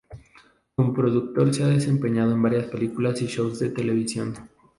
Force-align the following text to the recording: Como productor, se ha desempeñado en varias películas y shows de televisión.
Como 0.75 0.95
productor, 0.95 1.53
se 1.53 1.61
ha 1.63 1.67
desempeñado 1.67 2.31
en 2.31 2.41
varias 2.41 2.65
películas 2.65 3.21
y 3.21 3.27
shows 3.27 3.59
de 3.59 3.69
televisión. 3.69 4.33